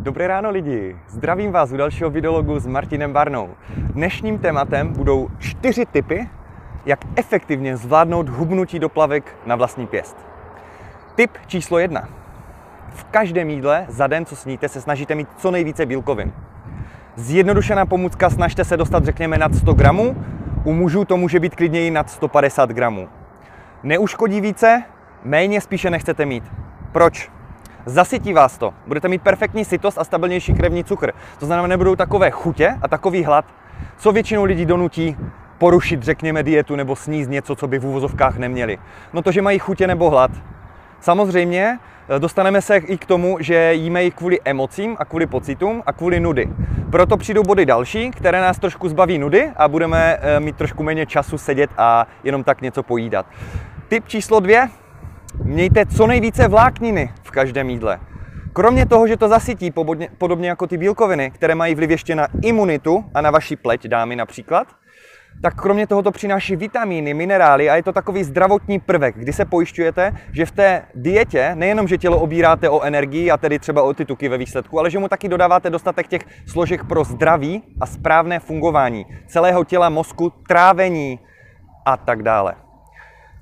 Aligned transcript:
Dobré 0.00 0.26
ráno 0.26 0.50
lidi, 0.50 0.96
zdravím 1.08 1.52
vás 1.52 1.72
u 1.72 1.76
dalšího 1.76 2.10
videologu 2.10 2.58
s 2.58 2.66
Martinem 2.66 3.12
Barnou. 3.12 3.50
Dnešním 3.76 4.38
tématem 4.38 4.92
budou 4.92 5.28
čtyři 5.38 5.86
typy, 5.86 6.28
jak 6.86 6.98
efektivně 7.16 7.76
zvládnout 7.76 8.28
hubnutí 8.28 8.78
do 8.78 8.88
plavek 8.88 9.36
na 9.46 9.56
vlastní 9.56 9.86
pěst. 9.86 10.16
Tip 11.14 11.30
číslo 11.46 11.78
jedna. 11.78 12.08
V 12.90 13.04
každém 13.04 13.50
jídle 13.50 13.86
za 13.88 14.06
den, 14.06 14.26
co 14.26 14.36
sníte, 14.36 14.68
se 14.68 14.80
snažíte 14.80 15.14
mít 15.14 15.28
co 15.36 15.50
nejvíce 15.50 15.86
bílkovin. 15.86 16.32
Zjednodušená 17.16 17.86
pomůcka, 17.86 18.30
snažte 18.30 18.64
se 18.64 18.76
dostat, 18.76 19.04
řekněme, 19.04 19.38
nad 19.38 19.54
100 19.54 19.74
gramů, 19.74 20.16
u 20.64 20.72
mužů 20.72 21.04
to 21.04 21.16
může 21.16 21.40
být 21.40 21.56
klidně 21.56 21.86
i 21.86 21.90
nad 21.90 22.10
150 22.10 22.70
gramů. 22.70 23.08
Neuškodí 23.82 24.40
více, 24.40 24.82
méně 25.24 25.60
spíše 25.60 25.90
nechcete 25.90 26.26
mít. 26.26 26.44
Proč? 26.92 27.37
Zasytí 27.88 28.32
vás 28.32 28.58
to. 28.58 28.74
Budete 28.86 29.08
mít 29.08 29.22
perfektní 29.22 29.64
sytost 29.64 29.98
a 29.98 30.04
stabilnější 30.04 30.54
krevní 30.54 30.84
cukr. 30.84 31.12
To 31.38 31.46
znamená, 31.46 31.68
nebudou 31.68 31.96
takové 31.96 32.30
chutě 32.30 32.74
a 32.82 32.88
takový 32.88 33.24
hlad, 33.24 33.44
co 33.98 34.12
většinou 34.12 34.44
lidí 34.44 34.66
donutí 34.66 35.16
porušit, 35.58 36.02
řekněme, 36.02 36.42
dietu 36.42 36.76
nebo 36.76 36.96
sníst 36.96 37.30
něco, 37.30 37.56
co 37.56 37.68
by 37.68 37.78
v 37.78 37.86
úvozovkách 37.86 38.36
neměli. 38.36 38.78
No 39.12 39.22
to, 39.22 39.32
že 39.32 39.42
mají 39.42 39.58
chutě 39.58 39.86
nebo 39.86 40.10
hlad. 40.10 40.30
Samozřejmě 41.00 41.78
eh, 42.08 42.18
dostaneme 42.18 42.62
se 42.62 42.76
i 42.76 42.98
k 42.98 43.06
tomu, 43.06 43.36
že 43.40 43.74
jíme 43.74 44.04
ji 44.04 44.10
kvůli 44.10 44.38
emocím 44.44 44.96
a 44.98 45.04
kvůli 45.04 45.26
pocitům 45.26 45.82
a 45.86 45.92
kvůli 45.92 46.20
nudy. 46.20 46.48
Proto 46.90 47.16
přijdou 47.16 47.42
body 47.42 47.66
další, 47.66 48.10
které 48.10 48.40
nás 48.40 48.58
trošku 48.58 48.88
zbaví 48.88 49.18
nudy 49.18 49.50
a 49.56 49.68
budeme 49.68 50.18
eh, 50.20 50.40
mít 50.40 50.56
trošku 50.56 50.82
méně 50.82 51.06
času 51.06 51.38
sedět 51.38 51.70
a 51.78 52.06
jenom 52.24 52.44
tak 52.44 52.62
něco 52.62 52.82
pojídat. 52.82 53.26
Tip 53.88 54.08
číslo 54.08 54.40
dvě, 54.40 54.68
Mějte 55.44 55.86
co 55.86 56.06
nejvíce 56.06 56.48
vlákniny 56.48 57.12
v 57.28 57.30
každém 57.30 57.70
jídle. 57.70 58.00
Kromě 58.52 58.86
toho, 58.86 59.06
že 59.06 59.16
to 59.16 59.28
zasytí 59.28 59.70
podobně 60.18 60.48
jako 60.48 60.66
ty 60.66 60.76
bílkoviny, 60.76 61.30
které 61.30 61.54
mají 61.54 61.74
vliv 61.74 61.90
ještě 61.90 62.14
na 62.14 62.28
imunitu 62.42 63.04
a 63.14 63.20
na 63.20 63.30
vaši 63.30 63.56
pleť, 63.56 63.86
dámy 63.86 64.16
například, 64.16 64.66
tak 65.42 65.54
kromě 65.54 65.86
toho 65.86 66.02
to 66.02 66.10
přináší 66.10 66.56
vitamíny, 66.56 67.14
minerály 67.14 67.70
a 67.70 67.76
je 67.76 67.82
to 67.82 67.92
takový 67.92 68.24
zdravotní 68.24 68.80
prvek, 68.80 69.18
kdy 69.18 69.32
se 69.32 69.44
pojišťujete, 69.44 70.12
že 70.32 70.46
v 70.46 70.50
té 70.50 70.82
dietě 70.94 71.50
nejenom, 71.54 71.88
že 71.88 71.98
tělo 71.98 72.18
obíráte 72.18 72.70
o 72.70 72.82
energii 72.82 73.30
a 73.30 73.36
tedy 73.36 73.58
třeba 73.58 73.82
o 73.82 73.94
ty 73.94 74.04
tuky 74.04 74.28
ve 74.28 74.38
výsledku, 74.38 74.78
ale 74.78 74.90
že 74.90 74.98
mu 74.98 75.08
taky 75.08 75.28
dodáváte 75.28 75.70
dostatek 75.70 76.08
těch 76.08 76.22
složek 76.46 76.84
pro 76.84 77.04
zdraví 77.04 77.62
a 77.80 77.86
správné 77.86 78.40
fungování 78.40 79.06
celého 79.26 79.64
těla, 79.64 79.88
mozku, 79.88 80.32
trávení 80.48 81.20
a 81.86 81.96
tak 81.96 82.22
dále. 82.22 82.54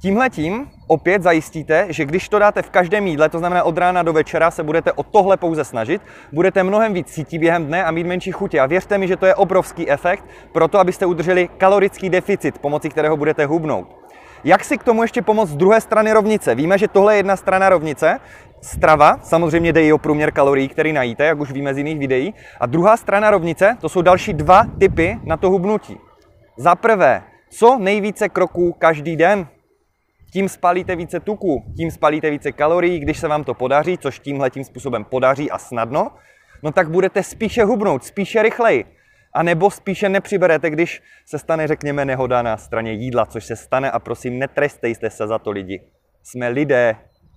Tímhletím 0.00 0.66
opět 0.86 1.22
zajistíte, 1.22 1.86
že 1.88 2.04
když 2.04 2.28
to 2.28 2.38
dáte 2.38 2.62
v 2.62 2.70
každém 2.70 3.06
jídle, 3.06 3.28
to 3.28 3.38
znamená 3.38 3.64
od 3.64 3.78
rána 3.78 4.02
do 4.02 4.12
večera, 4.12 4.50
se 4.50 4.62
budete 4.62 4.92
o 4.92 5.02
tohle 5.02 5.36
pouze 5.36 5.64
snažit, 5.64 6.02
budete 6.32 6.62
mnohem 6.62 6.94
víc 6.94 7.06
cítit 7.06 7.38
během 7.38 7.66
dne 7.66 7.84
a 7.84 7.90
mít 7.90 8.06
menší 8.06 8.32
chutě. 8.32 8.60
A 8.60 8.66
věřte 8.66 8.98
mi, 8.98 9.08
že 9.08 9.16
to 9.16 9.26
je 9.26 9.34
obrovský 9.34 9.90
efekt 9.90 10.24
pro 10.52 10.68
to, 10.68 10.78
abyste 10.78 11.06
udrželi 11.06 11.48
kalorický 11.58 12.10
deficit, 12.10 12.58
pomocí 12.58 12.88
kterého 12.88 13.16
budete 13.16 13.46
hubnout. 13.46 13.96
Jak 14.44 14.64
si 14.64 14.78
k 14.78 14.84
tomu 14.84 15.02
ještě 15.02 15.22
pomoct 15.22 15.48
z 15.48 15.56
druhé 15.56 15.80
strany 15.80 16.12
rovnice? 16.12 16.54
Víme, 16.54 16.78
že 16.78 16.88
tohle 16.88 17.14
je 17.14 17.16
jedna 17.16 17.36
strana 17.36 17.68
rovnice, 17.68 18.20
strava, 18.60 19.18
samozřejmě 19.22 19.72
jde 19.72 19.82
i 19.82 19.92
o 19.92 19.98
průměr 19.98 20.32
kalorií, 20.32 20.68
který 20.68 20.92
najíte, 20.92 21.24
jak 21.24 21.40
už 21.40 21.52
víme 21.52 21.74
z 21.74 21.78
jiných 21.78 21.98
videí. 21.98 22.34
A 22.60 22.66
druhá 22.66 22.96
strana 22.96 23.30
rovnice, 23.30 23.76
to 23.80 23.88
jsou 23.88 24.02
další 24.02 24.32
dva 24.32 24.66
typy 24.78 25.18
na 25.24 25.36
to 25.36 25.50
hubnutí. 25.50 25.98
Za 26.56 26.74
prvé, 26.74 27.22
co 27.50 27.78
nejvíce 27.78 28.28
kroků 28.28 28.72
každý 28.78 29.16
den 29.16 29.46
tím 30.36 30.48
spalíte 30.48 30.96
více 30.96 31.20
tuku, 31.20 31.64
tím 31.76 31.90
spalíte 31.90 32.30
více 32.30 32.52
kalorií, 32.52 33.00
když 33.00 33.18
se 33.18 33.28
vám 33.28 33.44
to 33.44 33.54
podaří, 33.54 33.98
což 33.98 34.18
tímhle 34.18 34.50
tím 34.50 34.64
způsobem 34.64 35.04
podaří 35.04 35.50
a 35.50 35.58
snadno, 35.58 36.10
no 36.62 36.72
tak 36.72 36.90
budete 36.90 37.22
spíše 37.22 37.64
hubnout, 37.64 38.04
spíše 38.04 38.42
rychleji. 38.42 38.84
A 39.34 39.42
nebo 39.42 39.70
spíše 39.70 40.08
nepřiberete, 40.08 40.70
když 40.70 41.02
se 41.26 41.38
stane, 41.38 41.66
řekněme, 41.66 42.04
nehoda 42.04 42.42
na 42.42 42.56
straně 42.56 42.92
jídla, 42.92 43.26
což 43.26 43.44
se 43.44 43.56
stane 43.56 43.90
a 43.90 43.98
prosím, 43.98 44.38
netrestejte 44.38 45.10
se 45.10 45.26
za 45.26 45.38
to 45.38 45.50
lidi. 45.50 45.82
Jsme 46.22 46.48
lidé, 46.48 46.96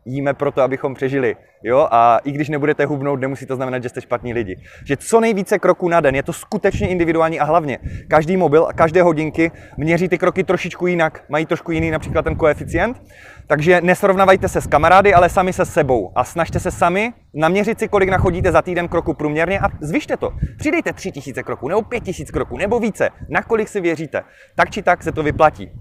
jíme 0.09 0.33
proto, 0.33 0.61
abychom 0.61 0.93
přežili. 0.93 1.35
Jo? 1.63 1.87
A 1.91 2.19
i 2.23 2.31
když 2.31 2.49
nebudete 2.49 2.85
hubnout, 2.85 3.19
nemusí 3.19 3.45
to 3.45 3.55
znamenat, 3.55 3.83
že 3.83 3.89
jste 3.89 4.01
špatní 4.01 4.33
lidi. 4.33 4.55
Že 4.85 4.97
co 4.97 5.19
nejvíce 5.19 5.59
kroků 5.59 5.89
na 5.89 6.01
den, 6.01 6.15
je 6.15 6.23
to 6.23 6.33
skutečně 6.33 6.87
individuální 6.87 7.39
a 7.39 7.43
hlavně 7.43 7.79
každý 8.07 8.37
mobil 8.37 8.65
a 8.65 8.73
každé 8.73 9.01
hodinky 9.01 9.51
měří 9.77 10.09
ty 10.09 10.17
kroky 10.17 10.43
trošičku 10.43 10.87
jinak, 10.87 11.23
mají 11.29 11.45
trošku 11.45 11.71
jiný 11.71 11.91
například 11.91 12.21
ten 12.21 12.35
koeficient. 12.35 13.01
Takže 13.47 13.81
nesrovnávajte 13.81 14.47
se 14.47 14.61
s 14.61 14.67
kamarády, 14.67 15.13
ale 15.13 15.29
sami 15.29 15.53
se 15.53 15.65
sebou 15.65 16.11
a 16.15 16.23
snažte 16.23 16.59
se 16.59 16.71
sami 16.71 17.13
naměřit 17.33 17.79
si, 17.79 17.87
kolik 17.87 18.09
nachodíte 18.09 18.51
za 18.51 18.61
týden 18.61 18.87
kroku 18.87 19.13
průměrně 19.13 19.59
a 19.59 19.69
zvyšte 19.81 20.17
to. 20.17 20.33
Přidejte 20.57 20.93
3000 20.93 21.43
kroků 21.43 21.67
nebo 21.67 21.81
5000 21.81 22.31
kroků 22.31 22.57
nebo 22.57 22.79
více, 22.79 23.09
na 23.29 23.41
kolik 23.41 23.67
si 23.67 23.81
věříte. 23.81 24.21
Tak 24.55 24.69
či 24.69 24.81
tak 24.81 25.03
se 25.03 25.11
to 25.11 25.23
vyplatí. 25.23 25.71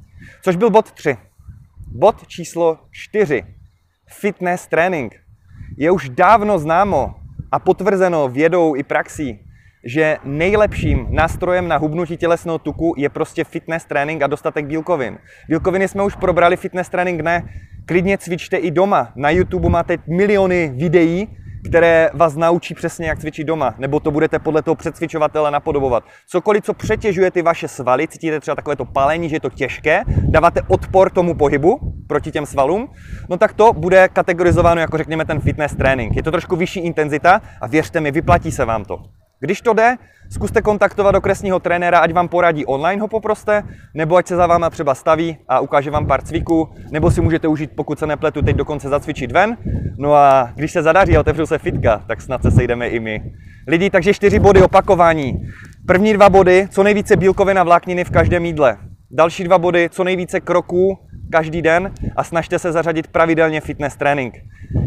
Což 0.42 0.56
byl 0.56 0.70
bod 0.70 0.92
3. 0.92 1.16
Bod 1.92 2.26
číslo 2.26 2.78
4 2.90 3.57
fitness 4.08 4.66
trénink. 4.66 5.14
Je 5.76 5.90
už 5.90 6.08
dávno 6.08 6.58
známo 6.58 7.14
a 7.52 7.58
potvrzeno 7.58 8.28
vědou 8.28 8.76
i 8.76 8.82
praxí, 8.82 9.40
že 9.84 10.16
nejlepším 10.24 11.06
nástrojem 11.10 11.68
na 11.68 11.76
hubnutí 11.76 12.16
tělesného 12.16 12.58
tuku 12.58 12.94
je 12.96 13.08
prostě 13.08 13.44
fitness 13.44 13.84
trénink 13.84 14.22
a 14.22 14.26
dostatek 14.26 14.66
bílkovin. 14.66 15.18
Bílkoviny 15.48 15.88
jsme 15.88 16.02
už 16.02 16.16
probrali, 16.16 16.56
fitness 16.56 16.88
trénink 16.88 17.20
ne. 17.20 17.48
Klidně 17.86 18.18
cvičte 18.18 18.56
i 18.56 18.70
doma. 18.70 19.12
Na 19.16 19.30
YouTube 19.30 19.68
máte 19.68 19.96
miliony 20.08 20.72
videí, 20.76 21.28
které 21.64 22.10
vás 22.14 22.36
naučí 22.36 22.74
přesně, 22.74 23.08
jak 23.08 23.18
cvičit 23.18 23.46
doma, 23.46 23.74
nebo 23.78 24.00
to 24.00 24.10
budete 24.10 24.38
podle 24.38 24.62
toho 24.62 24.74
předcvičovatele 24.74 25.50
napodobovat. 25.50 26.04
Cokoliv, 26.26 26.64
co 26.64 26.74
přetěžuje 26.74 27.30
ty 27.30 27.42
vaše 27.42 27.68
svaly, 27.68 28.08
cítíte 28.08 28.40
třeba 28.40 28.54
takové 28.54 28.76
to 28.76 28.84
palení, 28.84 29.28
že 29.28 29.36
je 29.36 29.40
to 29.40 29.50
těžké, 29.50 30.02
dáváte 30.06 30.62
odpor 30.68 31.10
tomu 31.10 31.34
pohybu 31.34 31.78
proti 32.06 32.30
těm 32.30 32.46
svalům, 32.46 32.88
no 33.28 33.36
tak 33.36 33.52
to 33.52 33.72
bude 33.72 34.08
kategorizováno 34.08 34.80
jako 34.80 34.98
řekněme 34.98 35.24
ten 35.24 35.40
fitness 35.40 35.74
trénink. 35.74 36.16
Je 36.16 36.22
to 36.22 36.30
trošku 36.30 36.56
vyšší 36.56 36.80
intenzita 36.80 37.40
a 37.60 37.66
věřte 37.66 38.00
mi, 38.00 38.10
vyplatí 38.10 38.52
se 38.52 38.64
vám 38.64 38.84
to. 38.84 39.17
Když 39.40 39.60
to 39.60 39.72
jde, 39.72 39.96
zkuste 40.30 40.62
kontaktovat 40.62 41.14
okresního 41.14 41.58
trenéra, 41.58 41.98
ať 41.98 42.12
vám 42.12 42.28
poradí 42.28 42.66
online 42.66 43.02
ho 43.02 43.08
poproste, 43.08 43.62
nebo 43.94 44.16
ať 44.16 44.26
se 44.26 44.36
za 44.36 44.46
váma 44.46 44.70
třeba 44.70 44.94
staví 44.94 45.38
a 45.48 45.60
ukáže 45.60 45.90
vám 45.90 46.06
pár 46.06 46.22
cviků, 46.22 46.68
nebo 46.90 47.10
si 47.10 47.20
můžete 47.20 47.48
užít, 47.48 47.70
pokud 47.76 47.98
se 47.98 48.06
nepletu, 48.06 48.42
teď 48.42 48.56
dokonce 48.56 48.88
zacvičit 48.88 49.32
ven. 49.32 49.56
No 49.98 50.14
a 50.14 50.52
když 50.54 50.72
se 50.72 50.82
zadaří 50.82 51.16
a 51.16 51.20
otevřou 51.20 51.46
se 51.46 51.58
fitka, 51.58 52.04
tak 52.06 52.20
snad 52.20 52.42
se 52.42 52.50
sejdeme 52.50 52.88
i 52.88 53.00
my. 53.00 53.32
Lidi, 53.66 53.90
takže 53.90 54.14
čtyři 54.14 54.38
body 54.38 54.62
opakování. 54.62 55.48
První 55.86 56.12
dva 56.12 56.30
body, 56.30 56.68
co 56.70 56.82
nejvíce 56.82 57.16
bílkovin 57.16 57.58
a 57.58 57.62
vlákniny 57.62 58.04
v 58.04 58.10
každém 58.10 58.44
jídle. 58.44 58.76
Další 59.10 59.44
dva 59.44 59.58
body, 59.58 59.88
co 59.92 60.04
nejvíce 60.04 60.40
kroků 60.40 60.98
každý 61.30 61.62
den 61.62 61.92
a 62.16 62.24
snažte 62.24 62.58
se 62.58 62.72
zařadit 62.72 63.06
pravidelně 63.06 63.60
fitness 63.60 63.96
trénink. 63.96 64.34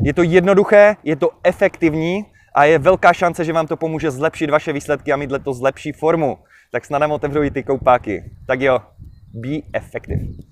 Je 0.03 0.13
to 0.13 0.23
jednoduché, 0.23 0.95
je 1.03 1.15
to 1.15 1.29
efektivní 1.43 2.25
a 2.53 2.63
je 2.65 2.79
velká 2.79 3.13
šance, 3.13 3.45
že 3.45 3.53
vám 3.53 3.67
to 3.67 3.77
pomůže 3.77 4.11
zlepšit 4.11 4.49
vaše 4.49 4.73
výsledky 4.73 5.13
a 5.13 5.17
mít 5.17 5.31
letos 5.31 5.61
lepší 5.61 5.91
formu. 5.91 6.37
Tak 6.71 6.85
snad 6.85 6.99
nám 6.99 7.11
otevřou 7.11 7.43
i 7.43 7.51
ty 7.51 7.63
koupáky. 7.63 8.23
Tak 8.47 8.61
jo, 8.61 8.79
be 9.33 9.57
effective. 9.73 10.50